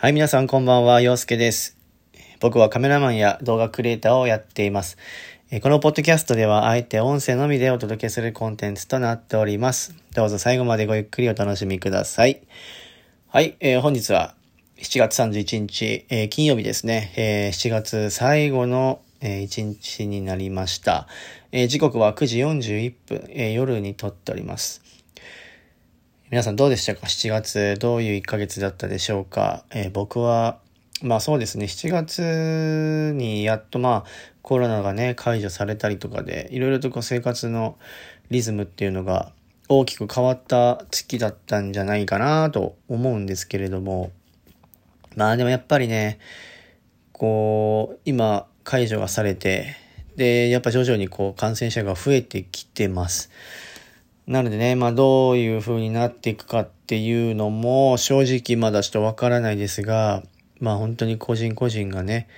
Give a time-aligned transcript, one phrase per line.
[0.00, 1.76] はい、皆さんこんばんは、陽介です。
[2.38, 4.96] 僕はカメラマンや動画クリエイターをやっています。
[5.60, 9.96] このポッドキャストでは、あえて音声のみでお届けするコンテンツとなっております。
[10.14, 12.40] どうぞ最後までごゆっくりお楽しみください。
[13.26, 14.36] はい、えー本日は
[14.76, 17.12] 7月31日、えー金曜日ですね。
[17.16, 21.08] えー7月最後の、えー1日になりました。
[21.50, 24.80] えー時刻は9時41分、えー夜に撮っております。
[26.30, 30.58] 皆さんどうでしたか ?7 月どういう1ヶ月だったでしょうか、えー僕は、
[31.00, 34.10] まあそうですね、7月にやっとまあ
[34.42, 37.78] コロナがね、解除されたりとかで、いろいろとこう生活の
[38.28, 39.32] リズムっていうのが
[39.70, 44.12] 大きく変わった月だったんじゃないかなと思うんですけれども、
[45.16, 46.18] まあでもやっぱりね、
[47.12, 49.76] こう、今解除がされて、
[50.16, 53.30] で、やっぱ徐々にこう感染者が増えてきてます。
[54.28, 60.22] なのでね、まあどういう風になっていくかっていうのも正直まだちょっとわからないですが、
[60.60, 62.28] まあ本当に個人個人がね、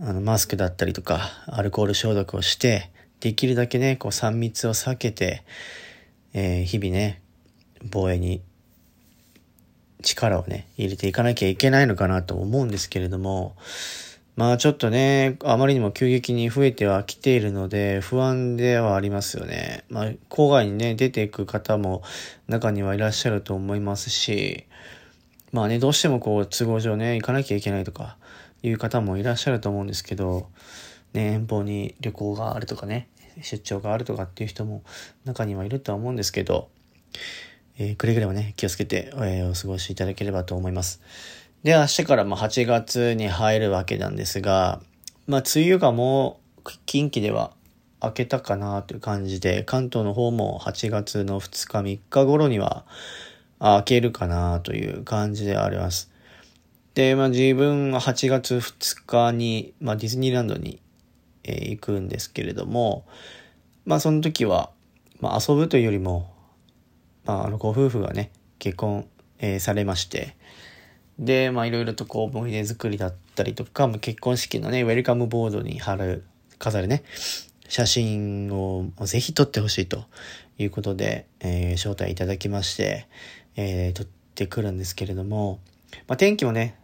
[0.00, 5.42] あのマスクだったりとかアルコール消毒をして、できるだけね、こう3密を避けて、
[6.34, 7.20] えー日々ね、
[7.90, 8.40] 防衛に
[10.02, 13.56] 力をね、入れていかなきゃいけないのかなと思うんですけれども、
[14.40, 19.84] まあちょっとね、あまりにも急激に増えてはきているので、不安ではありますよね。
[19.90, 22.02] まあ、郊外にね、出ていく方も
[22.48, 24.64] 中にはいらっしゃると思いますし、
[25.52, 28.16] まあね、どうしてもこう、都合上ね、行かなきゃいけないとか、
[28.62, 30.48] いう方もいらっしゃると思うんですけど、
[31.12, 33.10] ね、遠方に旅行があるとかね、
[33.42, 34.82] 出張があるとかっていう人も
[35.26, 36.70] 中にはいるとは思うんですけど、
[37.76, 41.02] えーくれぐれもね、気をつけて、えーお過ごしいただければと思います。
[41.62, 44.80] で、明日からまあ8月に入るわけなんですが、
[45.26, 47.52] まあ、梅雨がもう近畿では
[48.02, 52.86] 明けたかなという感じで、関東の方も8月の2日3日頃には
[53.60, 56.10] 明けるかなという感じであります。
[56.94, 60.80] で、まあ自分は8月2日に、まあディズニーランドに、
[61.44, 63.04] えー行くんですけれども、
[63.84, 64.70] まあその時は、
[65.20, 66.32] まあ遊ぶというよりも、
[67.26, 69.06] まああのご夫婦がね、結婚、
[69.40, 70.36] えーされまして、
[71.20, 76.24] で、まあいろいろとこう思い出作りだったりとか、結婚式のね、ウェルカムボードに貼る、
[76.58, 77.04] 飾るね、
[77.68, 80.06] 写真をぜひ撮ってほしいと
[80.58, 83.06] いうことで、えー招待いただきまして、
[83.54, 85.60] えー撮ってくるんですけれども、
[86.08, 86.78] まあ天気もね、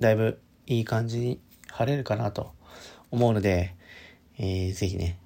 [0.00, 2.52] だいぶいい感じに晴れるかなと
[3.10, 3.74] 思うので、
[4.38, 5.18] えーぜひね、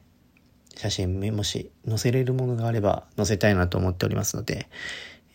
[0.75, 4.69] 写真もし載せれるものがあれば載せたいなと思っておりますので、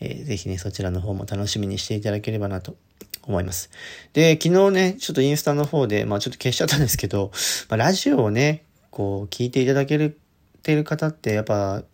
[0.00, 2.76] えーぜひね、そちらの方も楽しみにしていただければなと
[3.26, 3.70] 思います。
[4.12, 7.32] で、昨日ね、ちょっとインスタの方で、まあちょっと消しちゃったんですけど、
[7.68, 10.18] まあ、ラジオをね、こう聞いていただける
[10.66, 11.84] てる方ってやっぱ、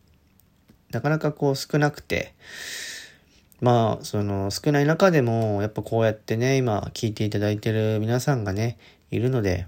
[0.91, 2.34] なかなかこう少なくて、
[3.60, 8.78] まあ、その少ない中でも、やっぱこうやってね、今聞いていただいてる皆さんがね、
[9.10, 9.66] いるので、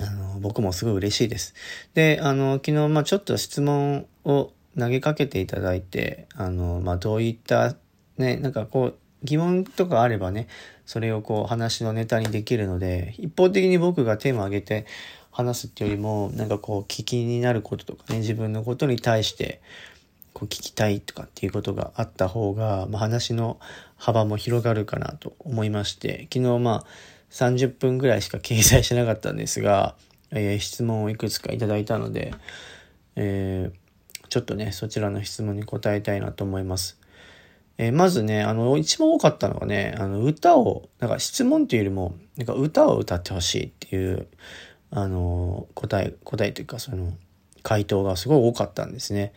[0.00, 1.54] あの、僕もすごい嬉しいです。
[1.94, 7.76] で、あの、昨日、まあちょっと質問を投げかけていただいて、あの、まあどういった、
[8.16, 10.48] ね、なんかこう、疑問とかあればね、
[10.86, 14.86] それをこう話のネタにできるので、一方的に僕がテーマを上げて
[15.30, 19.60] 話すっていうよりも、なんかこう、聞きになることとかね、自分のことに対して、
[20.38, 23.58] こう聞きたいとかっていうことがあった方が、まあ、話の
[23.96, 26.86] 幅も広がるかなと思いまして、昨日まあ
[27.30, 29.96] 30分ぐらいしか掲載しなかったんですが、
[30.30, 32.34] えー質問をいくつかいただいたので、
[33.16, 33.88] えー
[34.28, 36.98] ちょっとね、そちらの質問に答えたいなと思います。
[37.78, 44.26] えーまずね、あの、一番多かったのがね、あの、歌を、なんか質問というよりも、なんか歌を歌ってほしいっていう、
[44.90, 47.14] あの、答え、答えというか、その、
[47.62, 49.32] 回答がすごい多かったんですね。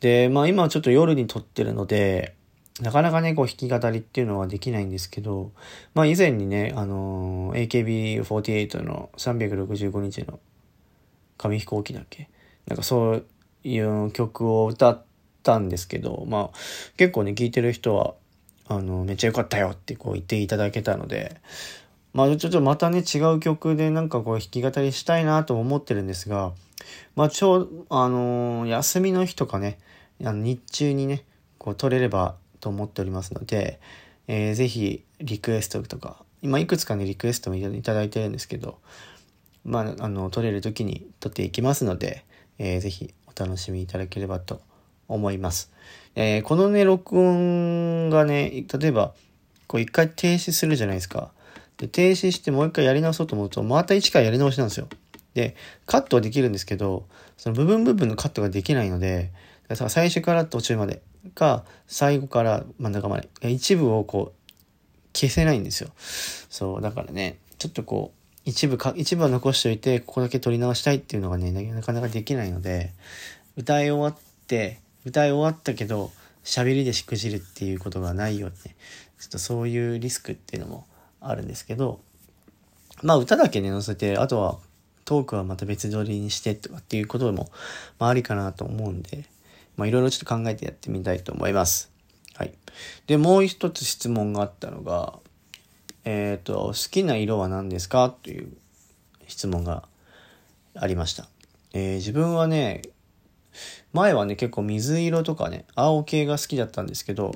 [0.00, 2.34] で、まあ今はちょっと夜に撮ってるので、
[2.80, 5.52] なかなかね、こう弾き語りっていうのはできないんですけど、
[5.94, 10.40] まあ以前にね、あの、AKB48 の365日の
[11.38, 12.28] 紙飛行機だっけ？
[12.66, 13.26] なんかそう
[13.64, 15.04] いう曲を歌っ
[15.46, 16.58] たんですけど、まあ
[16.96, 18.14] 結構ね、聴いてる人は、
[18.66, 21.36] あの、めっちゃ良かったよってこう言っていただけたので、
[22.12, 26.52] まあちょっとまたね、違う曲でなんかこう弾き語りしたいなと思ってるんですが、
[27.14, 29.78] まあちょう、あのー休みの日とかね、
[30.24, 31.24] あの日中にね、
[31.58, 33.80] こう撮れればと思っておりますので、
[34.26, 38.78] えーぜひリクエストとか、今いくつかね、リクエストもいただいてるんですけど、
[39.64, 42.24] まあ、あの、撮れる時に撮っていきますので、
[42.58, 44.60] えーぜひお楽しみいただければと
[45.08, 45.70] 思います。
[46.14, 49.14] えーこのね、録音がね、例えば、
[49.66, 51.30] こう一回停止するじゃないですか。
[51.76, 54.88] で、停止してもう一回やり直そうと思うと、また一からやり直しなんですよ。
[55.34, 55.54] で、
[55.84, 57.06] カットはできるんですけど、
[57.36, 59.30] その部分部分のカットができないので、
[59.88, 61.02] 最初から途中まで
[61.34, 64.52] か、最後から真ん中まで、一部をこう、
[65.12, 65.90] 消せないんですよ。
[65.96, 72.92] そう、だからね、ちょっとこう、一部か、一部は残しておいて、ここだけ撮り直したいっていうのがね、なかなかできないので、
[73.56, 76.10] 歌い終わって、歌い終わったけど、
[76.42, 78.76] 喋りでしくじるっていうことがないようにね、
[79.20, 80.84] ちょっとそういうリスクっていうのも
[81.20, 82.00] あるんですけど、
[83.02, 84.58] まあ歌だけね、載せて、あとは
[85.04, 87.48] トークはまた別撮りにしてとかっていうことも、
[88.00, 89.24] まあありかなと思うんで、
[89.76, 91.90] まあいろいろちょっと考えてやってみたいと思います。
[92.34, 92.52] はい。
[93.06, 95.20] で、もう一つ質問があったのが、
[96.04, 98.14] えっ、ー、と、好きな色は何ですか？
[98.22, 98.52] という
[99.28, 99.84] 質問が
[100.74, 101.28] ありました。
[101.72, 102.82] えー、自分はね、
[103.92, 107.34] 前はね、結構水色とかね、青系が好きだったんですけど、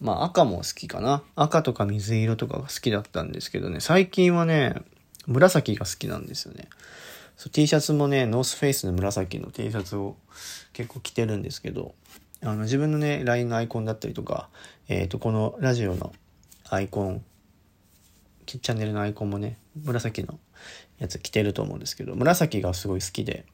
[0.00, 1.22] まあ赤も好きかな。
[1.36, 4.74] 赤とか水色とかが好きだったんですけどね、最近はね、
[5.26, 6.68] 紫が好きなんですよね。
[7.36, 10.16] そう T シャツもね、ノースフェイスの紫の T シャツを
[10.72, 11.94] 結構着てるんですけど、
[12.42, 14.48] あの自分のね、LINE のアイコンだったりとか、
[14.88, 16.12] えっ、ー、と、このラジオの
[16.68, 17.24] アイコン
[18.46, 20.38] チャンネルのアイコンもね、紫の
[20.98, 23.46] やつ着てると思うんですけど、紫がすごい好きで、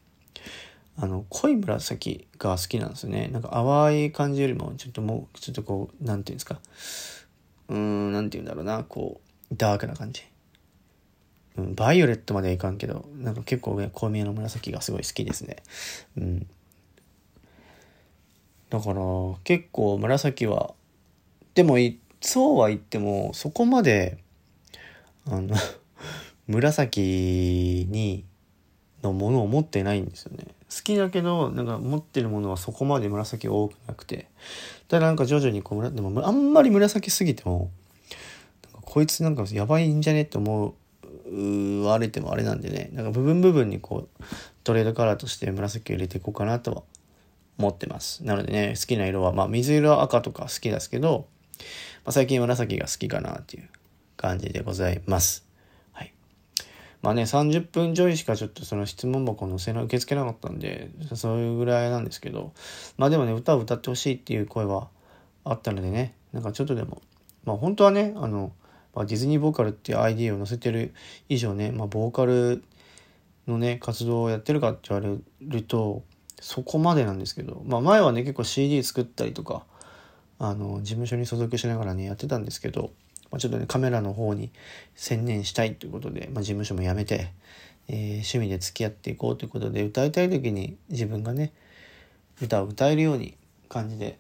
[1.02, 3.29] あの、濃い紫が好きなんですね。
[3.32, 6.61] なんか淡い感じよりも、ちょっともう、ちょっとこう、なんていうんですか。
[7.69, 10.23] うーん、なんて言うんだろうな、こう、ダークな感じ。
[11.56, 15.56] うん、バイオレットまではいかんけど、なんか結構ね、濃いめの紫がすごい好きですね。
[16.19, 16.47] うん。
[18.69, 19.00] だから、
[19.43, 20.75] 結構紫は、
[21.55, 21.76] でも、
[22.20, 24.19] そうは言っても、そこまで、
[25.26, 25.56] あの
[26.47, 28.25] 紫に
[29.02, 30.47] のものを持ってないんですよね。
[30.70, 34.29] 好きだけど、なんか持ってるものはそこまで紫多くなくて。
[34.88, 37.70] ただなんか徐々にこう、でもあんまり紫すぎても、
[38.82, 40.75] こいつなんかやばいんじゃねって思
[41.26, 44.25] う、われてもあれなんでね、なんか部分部分にこう、
[44.64, 46.82] トレードカラーとして紫を入れていこうかなとは
[47.58, 48.25] 思ってます。
[48.25, 51.26] なのでね、好きな色は、まあ水色は赤とか好きですけど、
[52.05, 53.69] まあ、最近紫が好きかなっていう
[54.17, 55.50] 感じでございます。
[57.02, 62.52] まあね、30分ちょいしかちょっとその質問箱のせな受け付けなかったんで、そういうぐらいなんですけど、
[62.99, 64.88] まあでもね、歌を歌ってほしいっていう声は
[65.44, 67.00] あったのでね、なんかちょっとでも、
[67.44, 68.52] まあ本当はね、あの、
[68.94, 70.94] まあ、ディズニーボーカルっていう ID を載せてる
[71.29, 72.64] 以上ね、まあボーカル
[73.47, 76.02] のね、活動をやってるかって言われると、
[76.41, 79.64] そこまでなんですけど、まあ前はね、結構 CD 作ったりとか、
[80.38, 82.91] あの、事務所に所属しながらね、やってたんですけど、
[83.31, 84.50] まあ、ちょっとね、カメラの方に
[84.94, 87.32] 専念したいということで、まあ、事務所も辞めて、
[87.88, 91.53] えー、趣味で付き合っていこうということで、歌いたい時に自分がね、
[92.43, 93.37] 歌を歌えるように
[93.69, 94.19] 感じで、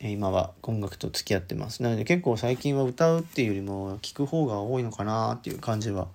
[0.00, 1.82] えー、今は音楽と付き合ってます。
[1.82, 6.08] なので結構最近は歌うっていうよりも聴く方が多いのかなっていう感じは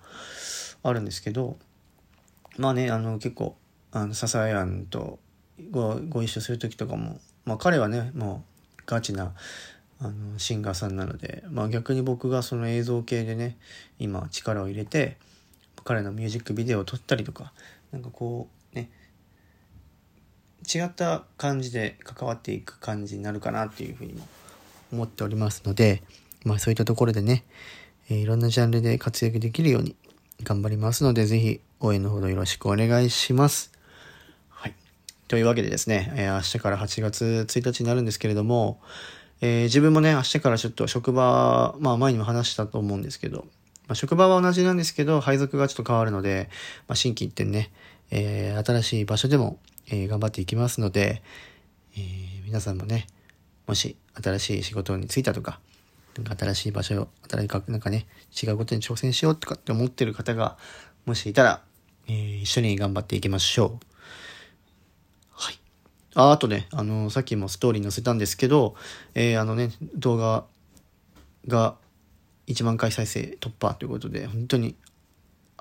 [0.82, 1.58] あるんですけど、
[2.56, 3.56] まあね、あの結構、
[3.92, 5.18] あの、笹谷と
[5.70, 8.44] ごご一緒する時とかも、まあ彼はね、も
[8.78, 9.34] うガチな
[10.02, 13.58] あのシンガーさんなので、まあ、逆に僕がその映像系でね
[13.98, 15.18] 今力を入れて
[15.84, 17.52] 彼のミュージックビデオを撮ったりとか
[17.92, 18.90] なんかこうね
[20.72, 24.26] 違った感じで関わっていく感じになるかなっていうふうにも
[24.92, 26.02] 思っておりますので、
[26.44, 27.44] まあ、そういったところでね、
[28.08, 29.96] えー、いろんなジャンルで活躍できるように
[30.42, 33.72] 頑張りますので是非応援のほどよろしくお願いします。
[34.48, 34.74] はい。
[35.28, 38.80] というわけでですね、えー、明日から8月1日になるんですけれども、
[39.40, 43.46] えー、自分もね、明日からちょっと職場、まあ前にも話したと思うんですけど、
[43.88, 46.48] まあ、職場は同じなんですけど、配属がちょっと変わるので、
[46.86, 47.72] まあ、新規一点ね、
[48.10, 51.22] えー、新しい場所でも、えー、頑張っていきますので、
[51.96, 53.06] えー、皆さんもね、
[53.66, 55.58] もし新しい仕事に就いたとか、
[56.16, 58.06] なんか新しい場所を、新しい、なんかね、
[58.40, 60.56] 違うことに挑戦しようとかって思ってる方が、
[61.06, 61.62] もしいたら、
[62.06, 63.89] えー、一緒に頑張っていきましょう。
[66.14, 68.74] ああとね、あの、さっきもストーリー載せたんですけど、
[69.14, 70.44] えー、あのね、動画
[71.46, 71.76] が
[72.48, 74.74] 1万回再生突破ということで、本当に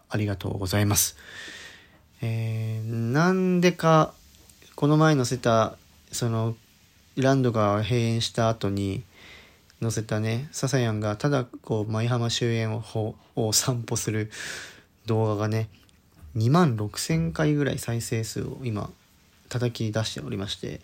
[0.10, 1.18] ありがとうございます。
[2.22, 4.14] えー、なんでか、
[4.76, 5.76] この前載せた、
[6.12, 6.56] その、
[7.16, 9.04] ランドが閉園した後に
[9.82, 14.32] 載せたね、ササヤンがただこう、舞浜周辺をを散歩する
[15.06, 15.70] 動画がね、
[16.36, 18.90] 2万6千回ぐらい再生数を今
[19.50, 20.82] 叩き出しておりまして、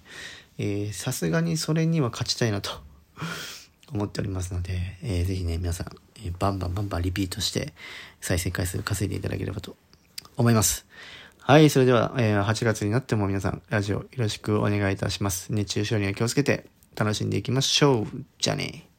[0.93, 2.71] さすがにそれには勝ちたいなと
[3.93, 7.73] 思っておりますので、えー、ぜひね、皆さん、えー、バンバンバンバンリピートして
[8.21, 9.75] 再生回数稼いでいただければと
[10.37, 10.85] 思います。
[11.39, 15.53] はい、それでは、えー、8月になっても皆さん、ラジオよろしくお願いいたします。
[15.53, 18.07] 熱中症には気をつけて楽しんでいきましょう。
[18.39, 18.94] じゃあね。